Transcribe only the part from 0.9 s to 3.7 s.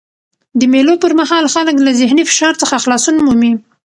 پر مهال خلک له ذهني فشار څخه خلاصون مومي.